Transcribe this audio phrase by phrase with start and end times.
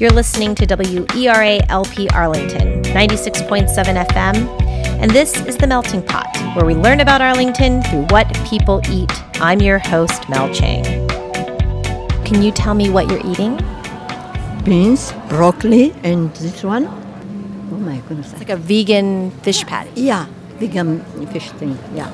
[0.00, 3.68] You're listening to WERA LP Arlington, 96.7
[4.06, 4.34] FM,
[4.98, 9.12] and this is The Melting Pot, where we learn about Arlington through what people eat.
[9.42, 11.06] I'm your host, Mel Chang.
[12.24, 13.58] Can you tell me what you're eating?
[14.64, 16.86] Beans, broccoli, and this one.
[17.70, 18.30] Oh my goodness.
[18.30, 19.90] It's like a vegan fish patty.
[20.00, 21.78] yeah, vegan fish thing.
[21.94, 22.10] Yeah.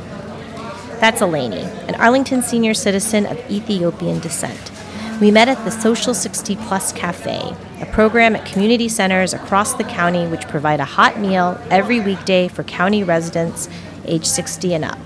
[0.98, 4.72] That's Eleni, an Arlington senior citizen of Ethiopian descent.
[5.18, 9.84] We met at the Social 60 Plus Cafe, a program at community centers across the
[9.84, 13.70] county which provide a hot meal every weekday for county residents
[14.04, 14.98] age 60 and up.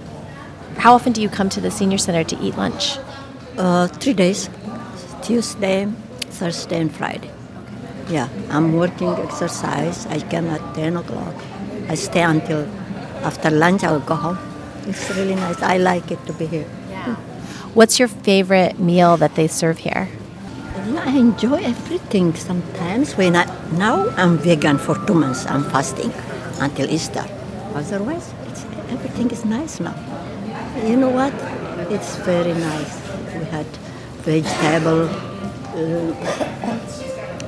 [0.79, 2.99] How often do you come to the senior center to eat lunch?
[3.57, 4.51] Uh, three days
[5.23, 5.87] Tuesday,
[6.23, 7.31] Thursday, and Friday.
[8.09, 10.07] Yeah, I'm working exercise.
[10.07, 11.37] I come at 10 o'clock.
[11.89, 12.67] I stay until
[13.23, 14.39] after lunch, I'll go home.
[14.89, 15.63] It's really nice.
[15.63, 16.80] I like it to be here.
[17.73, 20.09] What's your favorite meal that they serve here?
[20.99, 23.17] I enjoy everything sometimes.
[23.17, 23.47] When I,
[23.79, 25.47] now I'm vegan for two months.
[25.47, 26.13] I'm fasting
[26.59, 27.25] until Easter.
[27.75, 28.35] Otherwise,
[28.91, 29.95] everything is nice now.
[30.85, 31.33] You know what?
[31.93, 33.01] It's very nice.
[33.39, 33.67] We had
[34.27, 35.09] vegetable
[35.79, 36.13] uh,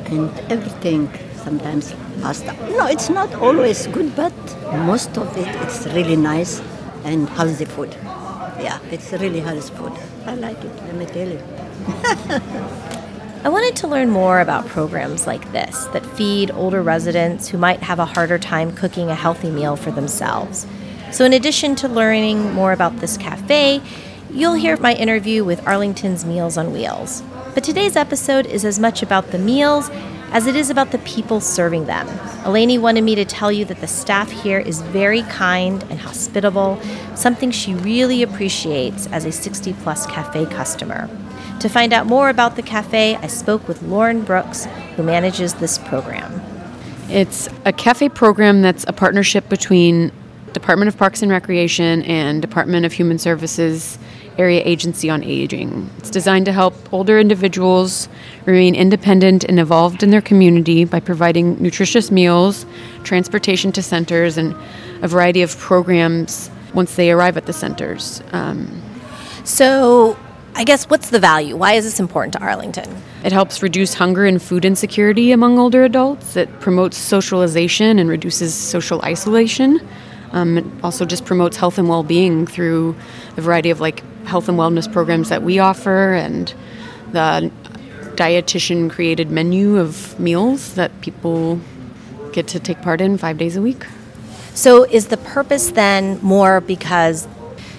[0.06, 1.10] and everything.
[1.42, 2.52] Sometimes pasta.
[2.78, 4.32] No, it's not always good, but
[4.86, 6.62] most of it it's really nice
[7.04, 7.96] and healthy food.
[8.62, 9.92] Yeah, it's really healthy food.
[10.26, 10.76] I like it.
[10.84, 11.40] Let me tell you.
[13.44, 17.82] I wanted to learn more about programs like this that feed older residents who might
[17.82, 20.64] have a harder time cooking a healthy meal for themselves.
[21.10, 23.82] So, in addition to learning more about this cafe,
[24.30, 27.22] you'll hear my interview with Arlington's Meals on Wheels.
[27.52, 29.90] But today's episode is as much about the meals
[30.32, 32.06] as it is about the people serving them.
[32.44, 36.80] Eleni wanted me to tell you that the staff here is very kind and hospitable,
[37.14, 41.08] something she really appreciates as a 60 plus cafe customer.
[41.60, 44.64] To find out more about the cafe, I spoke with Lauren Brooks,
[44.96, 46.40] who manages this program.
[47.08, 50.10] It's a cafe program that's a partnership between
[50.54, 53.98] Department of Parks and Recreation and Department of Human Services
[54.38, 55.90] Area Agency on Aging.
[55.98, 58.08] It's designed to help older individuals
[58.46, 62.66] remain independent and involved in their community by providing nutritious meals,
[63.04, 64.54] transportation to centers, and
[65.02, 68.22] a variety of programs once they arrive at the centers.
[68.32, 68.82] Um,
[69.44, 70.16] So,
[70.54, 71.56] I guess what's the value?
[71.56, 72.88] Why is this important to Arlington?
[73.24, 76.36] It helps reduce hunger and food insecurity among older adults.
[76.36, 79.80] It promotes socialization and reduces social isolation.
[80.32, 82.94] Um, it also just promotes health and well-being through
[83.36, 86.54] a variety of like health and wellness programs that we offer and
[87.12, 87.50] the
[88.14, 91.60] dietitian created menu of meals that people
[92.32, 93.84] get to take part in five days a week.
[94.54, 97.26] So, is the purpose then more because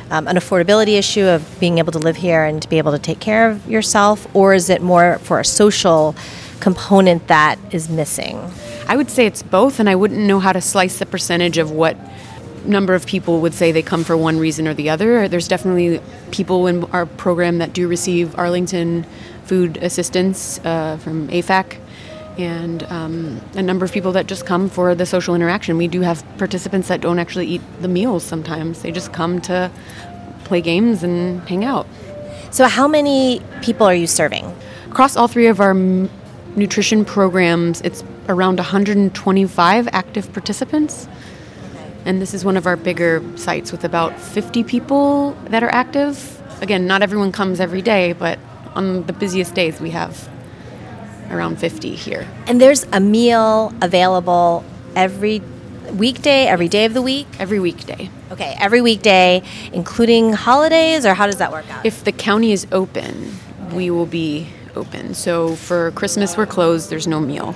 [0.09, 2.99] um, an affordability issue of being able to live here and to be able to
[2.99, 6.15] take care of yourself, or is it more for a social
[6.59, 8.39] component that is missing?
[8.87, 11.71] I would say it's both, and I wouldn't know how to slice the percentage of
[11.71, 11.97] what
[12.65, 15.27] number of people would say they come for one reason or the other.
[15.27, 16.01] There's definitely
[16.31, 19.05] people in our program that do receive Arlington
[19.45, 21.77] food assistance uh, from AFAC,
[22.37, 25.77] and um, a number of people that just come for the social interaction.
[25.77, 29.71] We do have participants that don't actually eat the meals sometimes, they just come to
[30.45, 31.87] play games and hang out.
[32.51, 34.55] So, how many people are you serving?
[34.89, 36.09] Across all three of our m-
[36.55, 41.07] nutrition programs, it's around 125 active participants.
[42.05, 46.41] And this is one of our bigger sites with about 50 people that are active.
[46.61, 48.39] Again, not everyone comes every day, but
[48.75, 50.29] on the busiest days, we have
[51.29, 52.27] around 50 here.
[52.47, 54.63] And there's a meal available
[54.95, 55.41] every
[55.93, 57.27] weekday, every day of the week?
[57.39, 58.09] Every weekday.
[58.31, 61.85] Okay, every weekday, including holidays, or how does that work out?
[61.85, 63.37] If the county is open,
[63.71, 65.13] we will be open.
[65.13, 67.55] So for Christmas, we're closed, there's no meal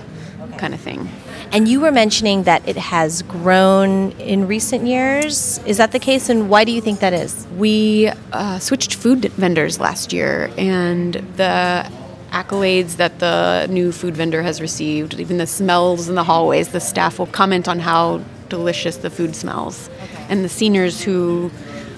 [0.57, 1.09] kind of thing.
[1.51, 5.59] And you were mentioning that it has grown in recent years.
[5.59, 6.29] Is that the case?
[6.29, 7.47] And why do you think that is?
[7.57, 11.89] We uh, switched food vendors last year, and the
[12.31, 16.79] accolades that the new food vendor has received, even the smells in the hallways, the
[16.79, 19.89] staff will comment on how delicious the food smells.
[20.29, 21.51] And the seniors who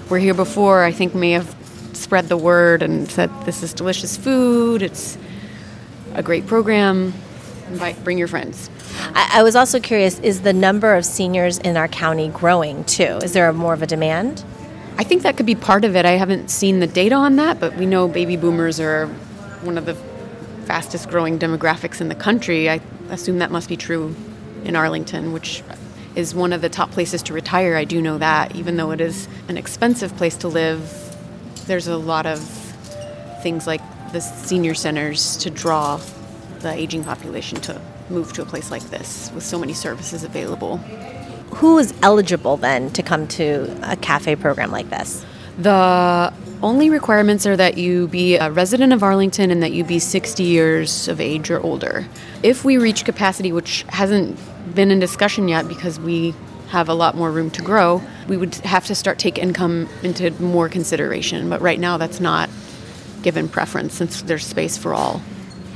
[0.08, 1.54] were here before, I think, may have
[1.92, 5.18] spread the word and said, This is delicious food, it's
[6.14, 7.12] a great program.
[7.68, 8.70] Invite, bring your friends.
[9.14, 13.18] I, I was also curious is the number of seniors in our county growing too?
[13.22, 14.44] Is there a more of a demand?
[14.98, 16.04] I think that could be part of it.
[16.04, 19.06] I haven't seen the data on that, but we know baby boomers are
[19.62, 19.94] one of the
[20.66, 22.68] fastest growing demographics in the country.
[22.68, 24.14] I assume that must be true
[24.64, 25.62] in Arlington, which
[26.14, 27.76] is one of the top places to retire.
[27.76, 31.16] I do know that, even though it is an expensive place to live,
[31.66, 32.40] there's a lot of
[33.42, 33.80] things like
[34.12, 36.00] the senior centers to draw
[36.60, 37.80] the aging population to
[38.10, 40.78] move to a place like this with so many services available.
[41.54, 45.24] Who is eligible then to come to a cafe program like this?
[45.58, 49.98] The only requirements are that you be a resident of Arlington and that you be
[49.98, 52.06] 60 years of age or older.
[52.42, 54.38] If we reach capacity, which hasn't
[54.74, 56.34] been in discussion yet because we
[56.68, 60.30] have a lot more room to grow, we would have to start take income into
[60.40, 61.50] more consideration.
[61.50, 62.48] But right now, that's not
[63.22, 65.20] given preference since there's space for all.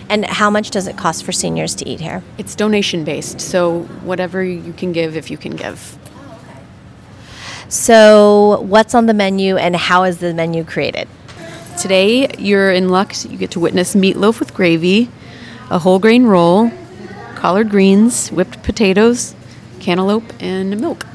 [0.09, 2.23] And how much does it cost for seniors to eat here?
[2.39, 5.99] It's donation based, so whatever you can give, if you can give.
[7.69, 11.09] So, what's on the menu and how is the menu created?
[11.81, 13.13] Today, you're in luck.
[13.25, 15.11] You get to witness meatloaf with gravy,
[15.71, 16.71] a whole grain roll,
[17.35, 19.35] collard greens, whipped potatoes,
[19.81, 21.07] cantaloupe, and milk.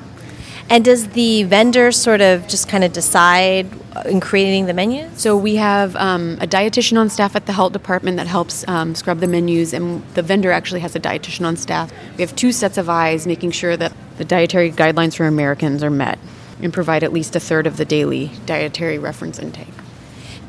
[0.69, 3.67] And does the vendor sort of just kind of decide
[4.05, 5.09] in creating the menu?
[5.15, 8.93] So we have um, a dietitian on staff at the health department that helps um,
[8.93, 11.91] scrub the menus, and the vendor actually has a dietitian on staff.
[12.17, 15.89] We have two sets of eyes making sure that the dietary guidelines for Americans are
[15.89, 16.19] met
[16.61, 19.67] and provide at least a third of the daily dietary reference intake.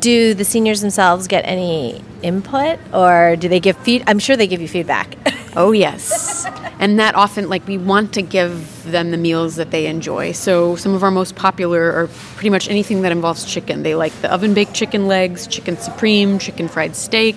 [0.00, 4.02] Do the seniors themselves get any input or do they give feed?
[4.06, 5.16] I'm sure they give you feedback.
[5.56, 6.46] Oh, yes.
[6.80, 10.32] and that often, like, we want to give them the meals that they enjoy.
[10.32, 12.06] So, some of our most popular are
[12.36, 13.82] pretty much anything that involves chicken.
[13.82, 17.36] They like the oven baked chicken legs, chicken supreme, chicken fried steak.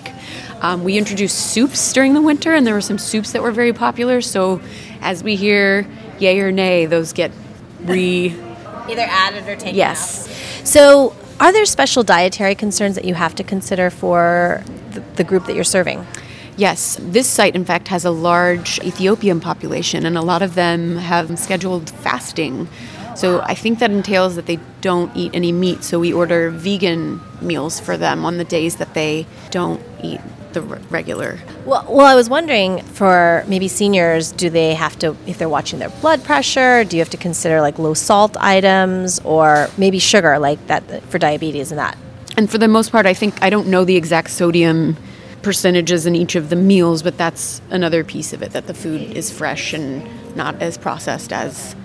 [0.62, 3.74] Um, we introduced soups during the winter, and there were some soups that were very
[3.74, 4.22] popular.
[4.22, 4.62] So,
[5.02, 5.86] as we hear
[6.18, 7.30] yay or nay, those get
[7.82, 8.34] re.
[8.88, 10.26] Either added or taken Yes.
[10.26, 10.66] out.
[10.66, 14.62] So, are there special dietary concerns that you have to consider for
[14.92, 16.06] the, the group that you're serving?
[16.56, 20.96] Yes, this site, in fact, has a large Ethiopian population, and a lot of them
[20.96, 22.68] have scheduled fasting.
[23.16, 25.84] So I think that entails that they don't eat any meat.
[25.84, 30.20] So we order vegan meals for them on the days that they don't eat
[30.52, 31.38] the regular.
[31.64, 35.80] Well, well, I was wondering for maybe seniors, do they have to, if they're watching
[35.80, 40.38] their blood pressure, do you have to consider like low salt items or maybe sugar,
[40.38, 41.98] like that for diabetes and that?
[42.36, 44.96] And for the most part, I think I don't know the exact sodium
[45.44, 49.02] percentages in each of the meals, but that's another piece of it that the food
[49.16, 50.04] is fresh and
[50.34, 51.76] not as processed as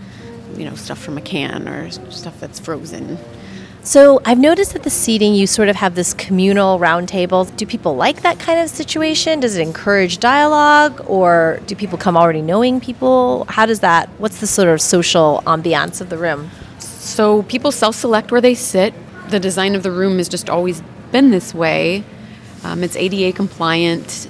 [0.56, 3.17] you know stuff from a can or stuff that's frozen.
[3.81, 7.56] So I've noticed that the seating, you sort of have this communal roundtable.
[7.56, 9.39] Do people like that kind of situation?
[9.39, 13.45] Does it encourage dialogue, or do people come already knowing people?
[13.47, 14.09] How does that?
[14.17, 16.51] What's the sort of social ambiance of the room?
[16.79, 18.94] So people self-select where they sit.
[19.29, 22.03] The design of the room has just always been this way.
[22.63, 24.27] Um, it's ADA compliant.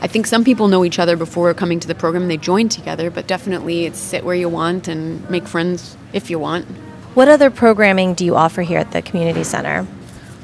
[0.00, 2.28] I think some people know each other before coming to the program.
[2.28, 6.38] They join together, but definitely it's sit where you want and make friends if you
[6.38, 6.66] want.
[7.14, 9.86] What other programming do you offer here at the community center?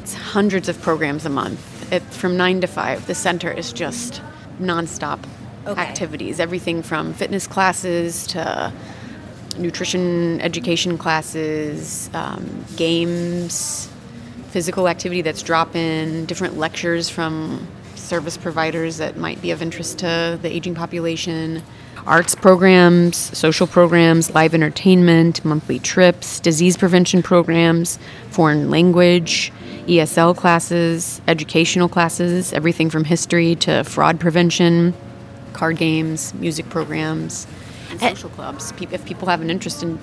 [0.00, 1.92] It's hundreds of programs a month.
[1.92, 3.06] It's from nine to five.
[3.06, 4.22] The center is just
[4.60, 5.18] nonstop
[5.66, 5.80] Okay.
[5.80, 6.40] activities.
[6.40, 8.72] Everything from fitness classes to
[9.58, 13.88] nutrition education classes, um, games,
[14.52, 20.00] physical activity that's drop in, different lectures from service providers that might be of interest
[20.00, 21.62] to the aging population,
[22.06, 29.50] arts programs, social programs, live entertainment, monthly trips, disease prevention programs, foreign language,
[29.87, 34.93] ESL classes, educational classes, everything from history to fraud prevention,
[35.54, 37.47] card games, music programs,
[37.90, 38.71] and social clubs.
[38.78, 39.99] If people have an interest in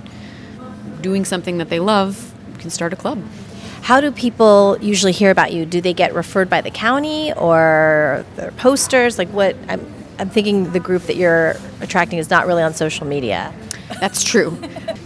[1.01, 3.21] doing something that they love, you can start a club.
[3.81, 5.65] How do people usually hear about you?
[5.65, 9.17] Do they get referred by the county or their posters?
[9.17, 9.55] Like what?
[9.67, 13.53] I'm, I'm thinking the group that you're attracting is not really on social media.
[13.99, 14.57] That's true.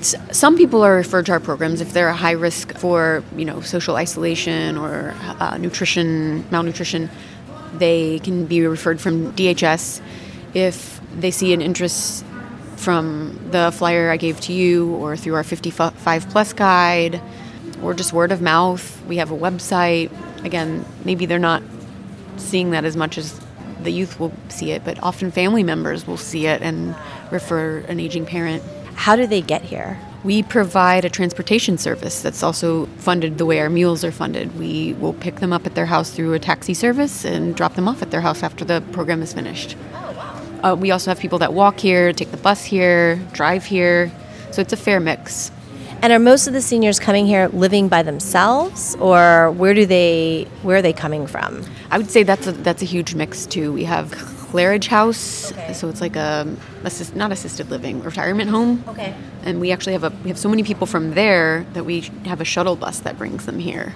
[0.02, 3.62] Some people are referred to our programs if they're a high risk for, you know,
[3.62, 7.10] social isolation or uh, nutrition, malnutrition.
[7.76, 10.02] They can be referred from DHS.
[10.54, 12.26] If they see an interest
[12.76, 17.22] from the flyer I gave to you or through our 55 plus guide
[17.84, 20.12] or just word of mouth, we have a website.
[20.46, 21.62] Again, maybe they're not
[22.38, 23.40] seeing that as much as
[23.82, 26.96] the youth will see it, but often family members will see it and
[27.32, 28.64] refer an aging parent.
[28.96, 30.00] How do they get here?
[30.24, 34.58] We provide a transportation service that's also funded the way our meals are funded.
[34.58, 37.90] We will pick them up at their house through a taxi service and drop them
[37.90, 39.76] off at their house after the program is finished.
[40.64, 44.10] Uh, we also have people that walk here, take the bus here, drive here,
[44.52, 45.52] so it's a fair mix.
[46.04, 50.46] And are most of the seniors coming here living by themselves, or where do they
[50.62, 51.64] where are they coming from?
[51.92, 53.72] I would say that's a, that's a huge mix too.
[53.72, 56.46] We have Claridge House, so it's like a
[56.84, 58.84] assist, not assisted living retirement home.
[58.90, 59.16] Okay.
[59.44, 62.42] And we actually have a we have so many people from there that we have
[62.42, 63.96] a shuttle bus that brings them here.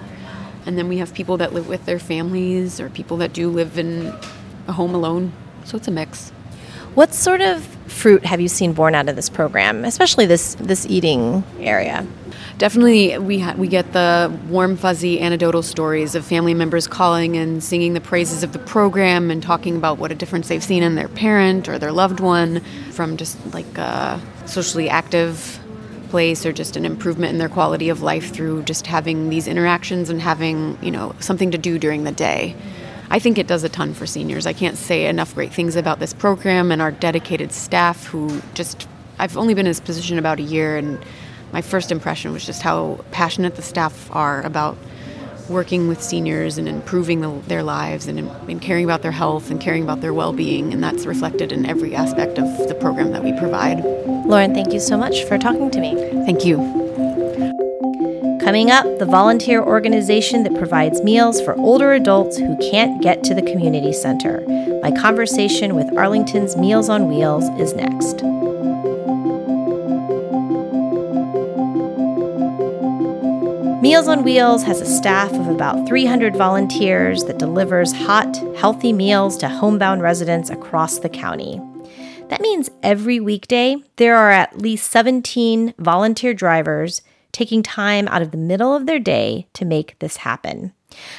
[0.64, 3.78] And then we have people that live with their families or people that do live
[3.78, 4.14] in
[4.66, 5.34] a home alone.
[5.64, 6.30] So it's a mix.
[6.94, 10.86] What sort of fruit have you seen born out of this program, especially this this
[10.86, 12.06] eating area?
[12.58, 17.62] Definitely, we ha- we get the warm, fuzzy anecdotal stories of family members calling and
[17.62, 20.96] singing the praises of the program and talking about what a difference they've seen in
[20.96, 25.60] their parent or their loved one from just like a socially active
[26.10, 30.10] place or just an improvement in their quality of life through just having these interactions
[30.10, 32.56] and having you know something to do during the day.
[33.10, 34.46] I think it does a ton for seniors.
[34.46, 38.86] I can't say enough great things about this program and our dedicated staff who just
[39.18, 41.02] I've only been in this position about a year and
[41.52, 44.76] my first impression was just how passionate the staff are about
[45.48, 49.60] working with seniors and improving the, their lives and, and caring about their health and
[49.60, 53.32] caring about their well-being and that's reflected in every aspect of the program that we
[53.38, 53.82] provide.
[54.26, 55.94] Lauren, thank you so much for talking to me.
[56.26, 56.58] Thank you.
[58.48, 63.34] Coming up, the volunteer organization that provides meals for older adults who can't get to
[63.34, 64.40] the community center.
[64.82, 68.22] My conversation with Arlington's Meals on Wheels is next.
[73.82, 79.36] Meals on Wheels has a staff of about 300 volunteers that delivers hot, healthy meals
[79.36, 81.60] to homebound residents across the county.
[82.30, 87.02] That means every weekday there are at least 17 volunteer drivers
[87.38, 90.72] taking time out of the middle of their day to make this happen.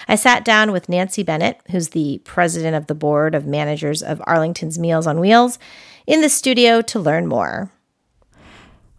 [0.05, 4.21] I sat down with Nancy Bennett, who's the president of the board of managers of
[4.27, 5.57] Arlington's Meals on Wheels,
[6.05, 7.71] in the studio to learn more.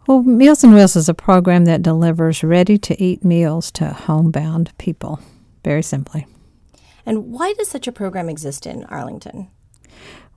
[0.07, 4.75] Well, Meals on Wheels is a program that delivers ready to eat meals to homebound
[4.79, 5.19] people,
[5.63, 6.25] very simply.
[7.05, 9.51] And why does such a program exist in Arlington?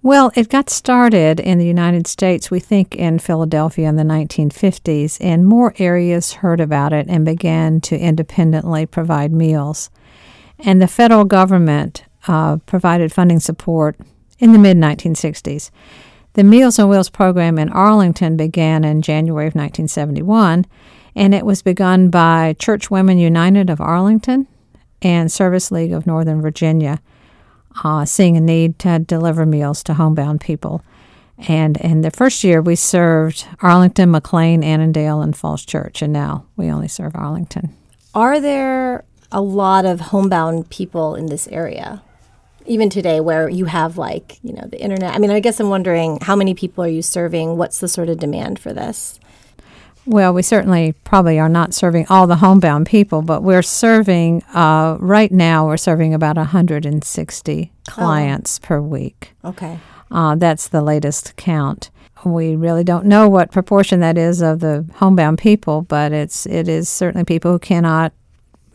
[0.02, 5.16] Well, it got started in the United States, we think in Philadelphia in the 1950s,
[5.18, 9.88] and more areas heard about it and began to independently provide meals.
[10.58, 13.96] And the federal government uh, provided funding support
[14.38, 15.70] in the mid 1960s.
[16.34, 20.66] The Meals on Wheels program in Arlington began in January of 1971,
[21.14, 24.48] and it was begun by Church Women United of Arlington
[25.00, 27.00] and Service League of Northern Virginia,
[27.82, 30.82] uh, seeing a need to deliver meals to homebound people.
[31.48, 36.46] And in the first year, we served Arlington, McLean, Annandale, and Falls Church, and now
[36.56, 37.74] we only serve Arlington.
[38.14, 42.02] Are there a lot of homebound people in this area?
[42.66, 45.68] even today where you have like you know the internet i mean i guess i'm
[45.68, 49.18] wondering how many people are you serving what's the sort of demand for this
[50.06, 54.96] well we certainly probably are not serving all the homebound people but we're serving uh,
[55.00, 58.66] right now we're serving about 160 clients oh.
[58.66, 59.78] per week okay
[60.10, 61.90] uh, that's the latest count
[62.24, 66.68] we really don't know what proportion that is of the homebound people, but it's it
[66.68, 68.12] is certainly people who cannot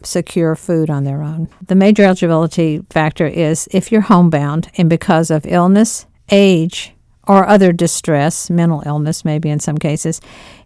[0.04, 1.50] secure food on their own.
[1.66, 6.94] The major eligibility factor is if you're homebound and because of illness, age,
[7.28, 10.22] or other distress, mental illness maybe in some cases,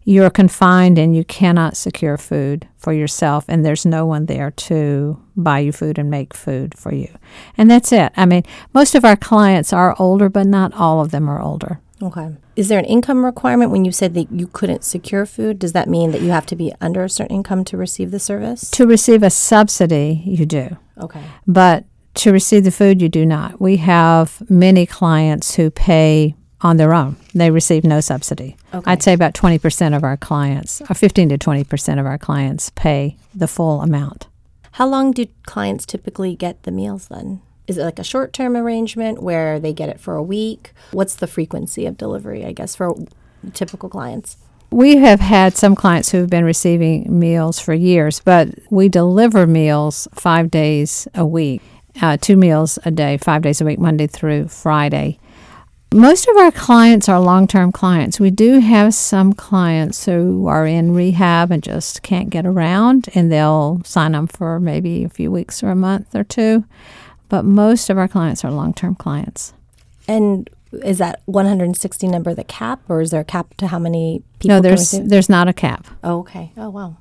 [0.05, 5.21] you're confined and you cannot secure food for yourself, and there's no one there to
[5.35, 7.09] buy you food and make food for you.
[7.57, 8.11] And that's it.
[8.15, 8.43] I mean,
[8.73, 11.79] most of our clients are older, but not all of them are older.
[12.01, 12.35] Okay.
[12.55, 15.57] Is there an income requirement when you said that you couldn't secure food?
[15.57, 18.19] Does that mean that you have to be under a certain income to receive the
[18.19, 18.69] service?
[18.71, 20.77] To receive a subsidy, you do.
[20.99, 21.23] Okay.
[21.47, 23.61] But to receive the food, you do not.
[23.61, 27.17] We have many clients who pay on their own.
[27.35, 28.57] They receive no subsidy.
[28.73, 28.89] Okay.
[28.89, 33.17] I'd say about 20% of our clients, or 15 to 20% of our clients, pay
[33.35, 34.27] the full amount.
[34.73, 37.41] How long do clients typically get the meals then?
[37.67, 40.73] is it like a short term arrangement where they get it for a week?
[40.91, 42.95] What's the frequency of delivery, I guess, for
[43.53, 44.37] typical clients?
[44.69, 49.45] We have had some clients who have been receiving meals for years, but we deliver
[49.45, 51.61] meals five days a week,
[52.01, 55.19] uh, two meals a day, five days a week, Monday through Friday.
[55.93, 58.19] Most of our clients are long term clients.
[58.19, 63.31] We do have some clients who are in rehab and just can't get around, and
[63.31, 66.65] they'll sign up for maybe a few weeks or a month or two
[67.33, 69.53] but most of our clients are long term clients.
[70.07, 70.47] And
[70.83, 74.57] is that 160 number the cap, or is there a cap to how many people?
[74.57, 75.87] No, there's there's not a cap.
[76.03, 76.51] Oh, okay.
[76.55, 76.97] Oh, wow.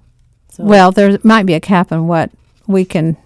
[0.49, 2.30] So well, there might be a cap on what
[2.66, 3.18] we can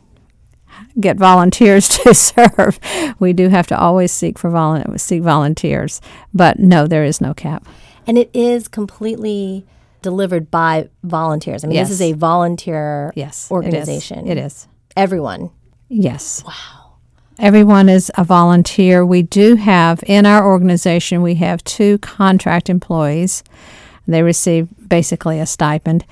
[1.00, 2.78] get volunteers to serve.
[3.18, 6.00] We do have to always seek for volu- seek volunteers,
[6.32, 7.66] but no, there is no cap.
[8.06, 9.66] And it is completely
[10.02, 11.64] delivered by volunteers.
[11.64, 11.88] I mean, yes.
[11.88, 14.26] this is a volunteer yes, organization.
[14.28, 14.38] It is.
[14.38, 14.68] It is.
[14.96, 15.50] Everyone.
[15.88, 16.42] Yes.
[16.44, 16.76] Wow.
[17.38, 19.04] Everyone is a volunteer.
[19.04, 23.44] We do have in our organization, we have two contract employees.
[24.06, 26.04] They receive basically a stipend.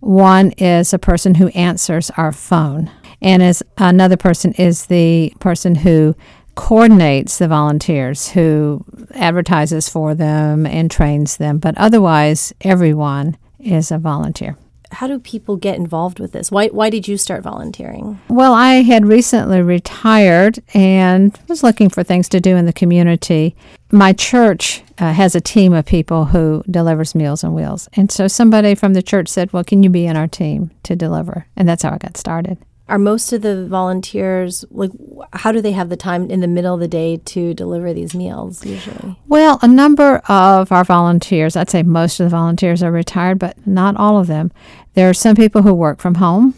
[0.00, 2.90] One is a person who answers our phone,
[3.26, 6.14] and as another person is the person who
[6.54, 13.98] coordinates the volunteers who advertises for them and trains them, but otherwise, everyone is a
[13.98, 14.56] volunteer.
[14.92, 16.52] How do people get involved with this?
[16.52, 18.20] Why, why did you start volunteering?
[18.28, 23.56] Well, I had recently retired and was looking for things to do in the community.
[23.90, 27.88] My church uh, has a team of people who delivers Meals on Wheels.
[27.94, 30.94] And so somebody from the church said, Well, can you be in our team to
[30.94, 31.46] deliver?
[31.56, 32.56] And that's how I got started.
[32.88, 34.92] Are most of the volunteers like
[35.32, 38.14] how do they have the time in the middle of the day to deliver these
[38.14, 39.18] meals usually?
[39.26, 43.66] Well, a number of our volunteers, I'd say most of the volunteers are retired, but
[43.66, 44.52] not all of them.
[44.94, 46.54] There are some people who work from home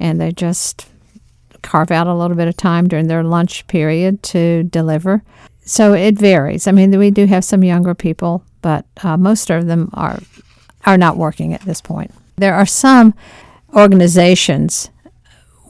[0.00, 0.88] and they just
[1.60, 5.22] carve out a little bit of time during their lunch period to deliver.
[5.64, 6.66] So it varies.
[6.66, 10.18] I mean, we do have some younger people, but uh, most of them are
[10.84, 12.10] are not working at this point.
[12.36, 13.14] There are some
[13.74, 14.90] organizations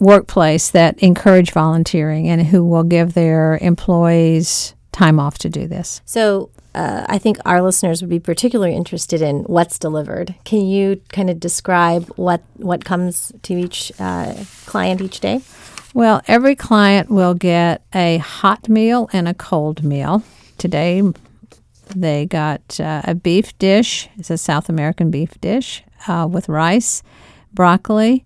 [0.02, 6.02] workplace that encourage volunteering and who will give their employees time off to do this.
[6.04, 10.35] So, uh, I think our listeners would be particularly interested in what's delivered.
[10.44, 14.35] Can you kind of describe what what comes to each uh,
[14.66, 15.42] client each day?
[15.94, 20.23] Well, every client will get a hot meal and a cold meal.
[20.56, 21.02] Today,
[21.94, 24.09] they got uh, a beef dish.
[24.16, 27.02] It's a South American beef dish uh, with rice,
[27.52, 28.25] broccoli,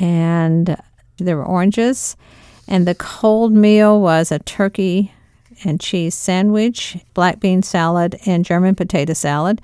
[0.00, 0.76] and
[1.18, 2.16] there were oranges.
[2.66, 5.12] And the cold meal was a turkey
[5.64, 9.60] and cheese sandwich, black bean salad, and German potato salad.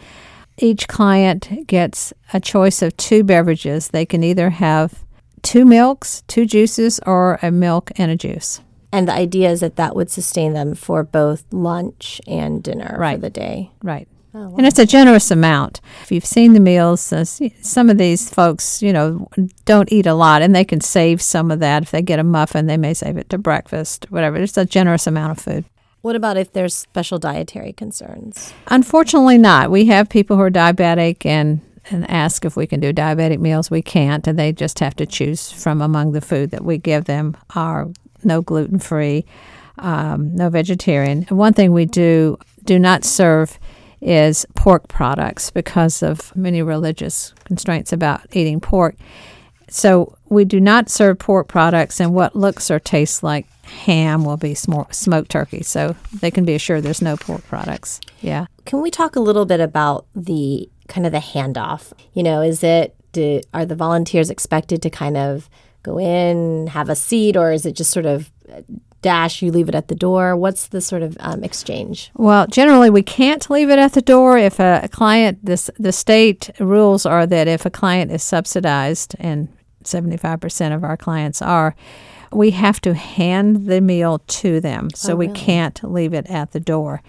[0.58, 3.88] Each client gets a choice of two beverages.
[3.88, 5.02] They can either have
[5.42, 8.60] two milks, two juices, or a milk and a juice.
[8.92, 13.14] And the idea is that that would sustain them for both lunch and dinner Right.
[13.16, 13.70] for the day.
[13.82, 14.06] Right.
[14.32, 15.80] And it's a generous amount.
[16.02, 19.28] If you've seen the meals, uh, some of these folks, you know,
[19.64, 21.82] don't eat a lot and they can save some of that.
[21.82, 24.36] If they get a muffin, they may save it to breakfast, whatever.
[24.36, 25.64] It's a generous amount of food.
[26.02, 28.54] What about if there's special dietary concerns?
[28.68, 29.70] Unfortunately, not.
[29.70, 33.70] We have people who are diabetic and and ask if we can do diabetic meals.
[33.70, 37.04] We can't, and they just have to choose from among the food that we give
[37.04, 37.36] them.
[37.54, 37.88] Are
[38.22, 39.24] no gluten free,
[39.78, 41.22] um, no vegetarian.
[41.24, 43.58] One thing we do do not serve
[44.00, 48.96] is pork products because of many religious constraints about eating pork.
[49.68, 54.36] So we do not serve pork products, and what looks or tastes like ham will
[54.36, 55.62] be smo- smoked turkey.
[55.62, 58.00] So they can be assured there's no pork products.
[58.20, 58.46] Yeah.
[58.64, 61.92] Can we talk a little bit about the kind of the handoff?
[62.12, 65.48] You know, is it do, are the volunteers expected to kind of
[65.82, 68.30] go in, have a seat, or is it just sort of
[69.02, 69.42] dash?
[69.42, 70.36] You leave it at the door.
[70.36, 72.10] What's the sort of um, exchange?
[72.14, 75.44] Well, generally, we can't leave it at the door if a, a client.
[75.44, 79.48] This the state rules are that if a client is subsidized, and
[79.84, 81.74] seventy five percent of our clients are,
[82.32, 84.88] we have to hand the meal to them.
[84.94, 87.02] So we can't leave it at the door.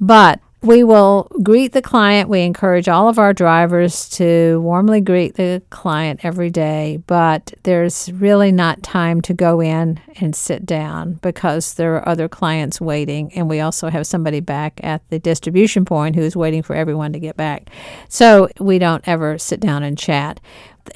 [0.00, 2.28] But we will greet the client.
[2.28, 8.10] We encourage all of our drivers to warmly greet the client every day, but there's
[8.12, 13.32] really not time to go in and sit down because there are other clients waiting,
[13.34, 17.20] and we also have somebody back at the distribution point who's waiting for everyone to
[17.20, 17.70] get back.
[18.08, 20.40] So we don't ever sit down and chat.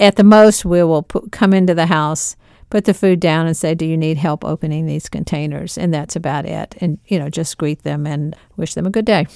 [0.01, 2.37] At the most, we will put, come into the house
[2.71, 6.17] put the food down and say, "Do you need help opening these containers?" And that's
[6.17, 6.75] about it.
[6.81, 9.27] And you know, just greet them and wish them a good day.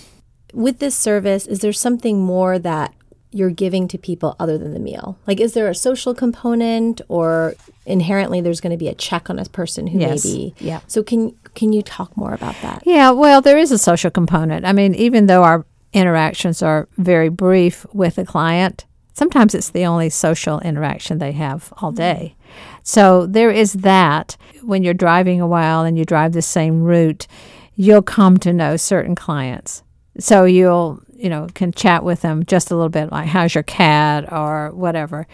[0.53, 2.95] With this service, is there something more that
[3.33, 5.19] you're giving to people other than the meal?
[5.27, 7.55] Like, is there a social component, or
[7.85, 10.25] inherently there's going to be a check on a person who Yes.
[10.25, 10.55] may be?
[10.59, 10.81] Yeah.
[10.87, 12.83] So can can you talk more about that?
[12.85, 14.65] Yeah, well, there is a social component.
[14.67, 19.87] I mean, even though our interactions are very brief with a client, sometimes it's the
[19.87, 21.97] only social interaction they have all mm-hmm.
[21.97, 22.37] day.
[22.83, 24.37] So there is that.
[24.63, 27.27] When you're driving a while and you drive the same route,
[27.75, 29.83] you'll come to know certain clients.
[30.19, 33.65] So you'll, you know, can chat with them just a little bit, like, how's your
[33.65, 35.27] cat or whatever.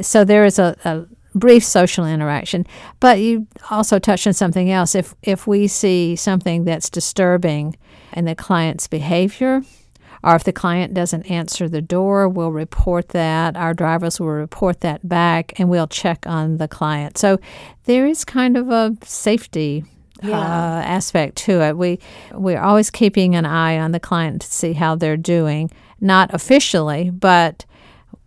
[0.00, 2.66] So there is a, a brief social interaction.
[2.98, 4.94] But you also touched on something else.
[4.94, 7.76] If, if we see something that's disturbing
[8.12, 9.62] in the client's behavior,
[10.22, 13.56] or if the client doesn't answer the door, we'll report that.
[13.56, 17.16] Our drivers will report that back and we'll check on the client.
[17.16, 17.38] So
[17.84, 19.84] there is kind of a safety
[20.24, 21.76] uh, aspect to it.
[21.76, 21.98] We
[22.32, 27.10] we're always keeping an eye on the client to see how they're doing, not officially,
[27.10, 27.64] but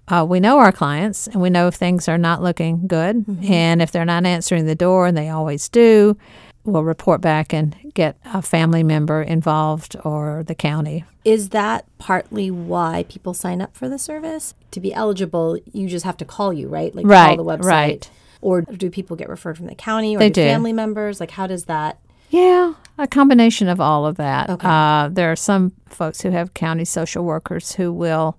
[0.08, 3.26] uh, we know our clients and we know if things are not looking good.
[3.44, 6.18] And if they're not answering the door, and they always do,
[6.66, 11.06] we'll report back and get a family member involved or the county.
[11.24, 14.56] Is that partly why people sign up for the service?
[14.72, 16.94] To be eligible, you just have to call you, right?
[16.94, 17.64] Like Right, call the website.
[17.64, 18.12] right.
[18.44, 20.48] Or do people get referred from the county or They do do.
[20.48, 21.20] family members?
[21.20, 24.50] Like how does that Yeah, a combination of all of that.
[24.50, 24.68] Okay.
[24.68, 28.38] Uh, there are some folks who have county social workers who will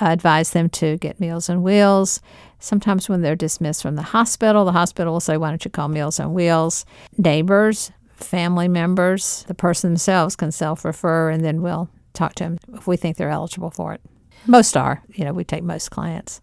[0.00, 2.20] advise them to get Meals on Wheels.
[2.58, 5.88] Sometimes when they're dismissed from the hospital, the hospital will say, Why don't you call
[5.88, 6.84] Meals on Wheels?
[7.18, 12.58] Neighbors, family members, the person themselves can self refer, and then we'll talk to them
[12.74, 14.00] if we think they're eligible for it.
[14.46, 15.02] Most are.
[15.14, 16.40] You know, we take most clients.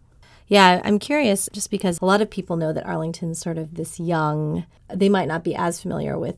[0.51, 3.99] Yeah, I'm curious just because a lot of people know that Arlington's sort of this
[3.99, 6.35] young, they might not be as familiar with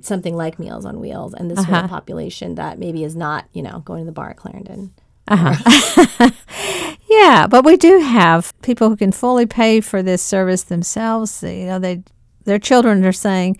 [0.00, 1.88] something like Meals on Wheels and this sort of uh-huh.
[1.88, 4.92] population that maybe is not, you know, going to the bar at Clarendon.
[5.28, 6.30] Uh-huh.
[7.08, 11.42] Yeah, but we do have people who can fully pay for this service themselves.
[11.42, 12.02] You know, they
[12.44, 13.56] their children are saying,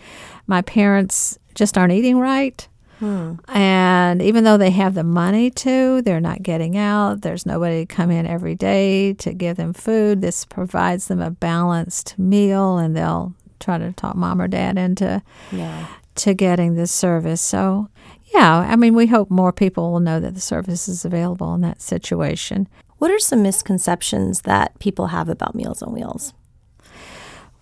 [0.47, 2.67] "My parents just aren't eating right."
[2.98, 3.34] Hmm.
[3.48, 7.20] And even though they have the money to, they're not getting out.
[7.20, 10.20] There's nobody to come in every day to give them food.
[10.20, 15.22] This provides them a balanced meal, and they'll try to talk mom or dad into
[15.52, 15.87] Yeah.
[16.16, 17.40] to getting this service.
[17.40, 17.88] So,
[18.34, 21.61] yeah, I mean, we hope more people will know that the service is available in
[21.61, 22.68] that situation.
[22.98, 26.32] What are some misconceptions that people have about Meals on Wheels?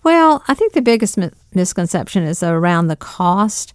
[0.03, 3.73] Well, I think the biggest mi- misconception is around the cost.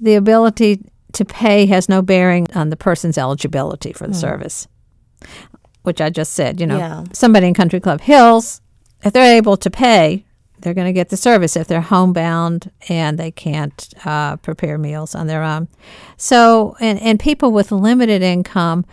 [0.00, 0.80] The ability
[1.12, 4.68] to pay has no bearing on the person's eligibility for the service,
[5.82, 6.60] which I just said.
[6.60, 7.04] You know, Yeah.
[7.12, 8.60] somebody in Country Club Hills,
[9.02, 10.24] if they're able to pay,
[10.60, 11.56] they're going to get the service.
[11.56, 15.68] If they're homebound and they can't uh, prepare meals on their own,
[16.16, 18.84] so and and people with limited income,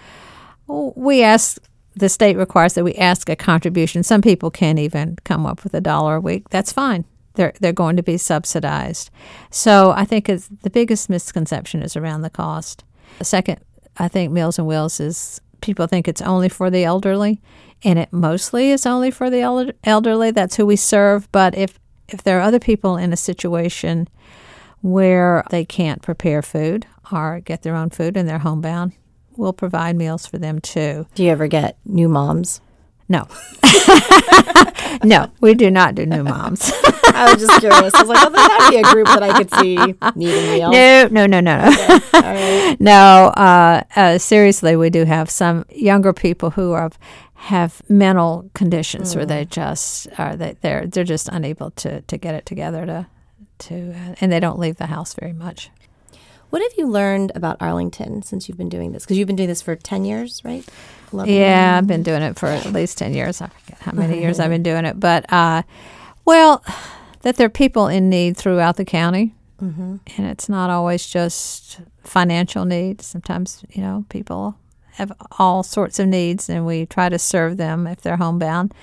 [0.68, 1.58] we ask
[1.96, 4.04] the state requires that we ask a contribution.
[4.04, 6.50] Some people can't even come up with a dollar a week.
[6.50, 7.06] That's fine.
[7.36, 9.10] They're they're going to be subsidized.
[9.50, 12.84] So I think it's, the biggest misconception is around the cost.
[13.20, 13.60] The second,
[13.98, 17.42] I think Meals and Wheels is people think it's only for the elderly,
[17.84, 20.32] and it mostly is only for the el- elderly.
[20.32, 21.32] That's who we serve.
[21.32, 24.08] But if if there are other people in a situation
[24.82, 28.94] where they can't prepare food or get their own food and they're homebound,
[29.36, 31.08] we'll provide meals for them too.
[31.16, 32.62] Do you ever get new moms?
[33.08, 33.28] No.
[35.04, 36.72] no, we do not do new moms.
[37.16, 37.94] I was just curious.
[37.94, 39.76] I was like, oh, that'd be a group that I could see
[40.16, 40.72] needing meals.
[40.72, 42.00] no, no, no, no, no.
[42.14, 42.78] All right.
[42.80, 46.92] no, uh, uh, seriously, we do have some younger people who are
[47.36, 52.34] have mental conditions where they just are they they're they're just unable to to get
[52.34, 53.06] it together to
[53.60, 55.70] to uh, and they don't leave the house very much.
[56.50, 59.04] What have you learned about Arlington since you've been doing this?
[59.04, 60.66] Because you've been doing this for 10 years, right?
[61.12, 63.42] 11 Yeah, I've been doing it for at least 10 years.
[63.42, 64.98] I forget how many years I've been doing it.
[64.98, 65.64] But, uh,
[66.24, 66.64] well,
[67.26, 69.34] that there are people in need throughout the county.
[69.60, 69.96] Mm-hmm.
[70.16, 73.08] And it's not always just financial needs.
[73.08, 74.56] Sometimes, you know, people
[74.92, 78.76] have all sorts of needs, and we try to serve them if they're homebound.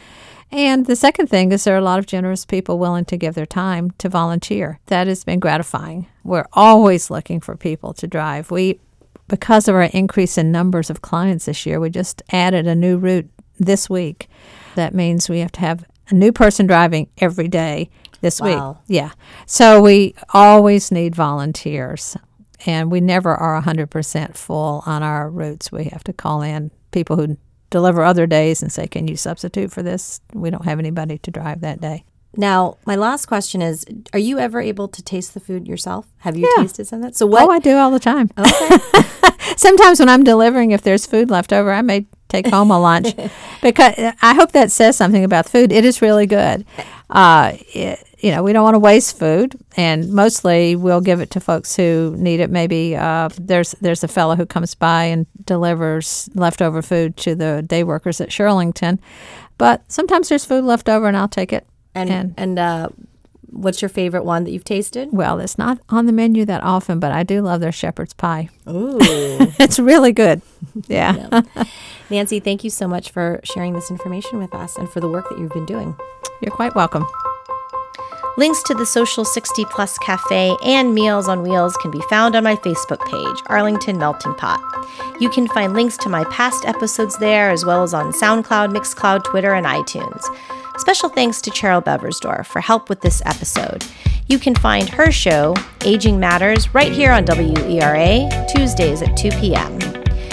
[0.50, 3.36] And the second thing is there are a lot of generous people willing to give
[3.36, 4.80] their time to volunteer.
[4.86, 6.08] That has been gratifying.
[6.24, 8.50] We're always looking for people to drive.
[8.50, 8.80] We
[9.28, 12.98] because of our increase in numbers of clients this year, we just added a new
[12.98, 14.28] route this week.
[14.74, 17.88] That means we have to have a new person driving every day
[18.22, 18.70] this Wow.
[18.70, 18.76] week.
[18.96, 19.10] Yeah.
[19.46, 22.16] So we always need volunteers,
[22.66, 25.70] and we never are 100% full on our routes.
[25.70, 27.36] We have to call in people who
[27.70, 30.20] deliver other days and say, Can you substitute for this?
[30.32, 32.04] We don't have anybody to drive that day.
[32.34, 36.06] Now, my last question is Are you ever able to taste the food yourself?
[36.18, 36.62] Have you Yeah.
[36.62, 37.16] tasted some of that?
[37.16, 37.42] So, what?
[37.42, 38.30] Oh, I do all the time.
[38.38, 38.78] okay.
[39.56, 43.08] Sometimes when I'm delivering, if there's food left over, I may take home a lunch
[43.62, 45.72] because I hope that says something about the food.
[45.72, 46.64] It is really good.
[47.10, 51.30] Uh, it, you know, we don't want to waste food, and mostly we'll give it
[51.32, 52.50] to folks who need it.
[52.50, 57.62] Maybe uh, there's there's a fellow who comes by and delivers leftover food to the
[57.66, 58.98] day workers at Shirlington,
[59.58, 61.66] but sometimes there's food left over, and I'll take it.
[61.94, 62.88] and and- and uh,
[63.50, 65.08] what's your favorite one that you've tasted?
[65.12, 68.48] Well, it's not on the menu that often, but I do love their shepherd's pie.
[68.68, 68.98] Ooh.
[69.58, 70.40] It's really good.
[70.88, 71.42] Yeah.
[72.08, 75.28] Nancy, thank you so much for sharing this information with us and for the work
[75.28, 75.94] that you've been doing.
[76.40, 77.04] You're quite welcome.
[78.38, 82.44] Links to the Social 60 Plus Cafe and Meals on Wheels can be found on
[82.44, 84.58] my Facebook page, Arlington Melting Pot.
[85.20, 89.24] You can find links to my past episodes there, as well as on SoundCloud, Mixcloud,
[89.24, 90.24] Twitter, and iTunes.
[90.78, 93.84] Special thanks to Cheryl Beversdorf for help with this episode.
[94.28, 99.78] You can find her show, Aging Matters, right here on WERA, Tuesdays at 2 p.m.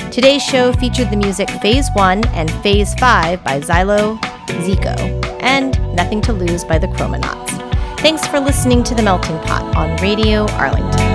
[0.09, 4.97] Today's show featured the music Phase 1 and Phase 5 by Xylo Zico,
[5.41, 7.68] and Nothing to Lose by the Chromonauts.
[8.01, 11.08] Thanks for listening to The Melting Pot on Radio Arlington.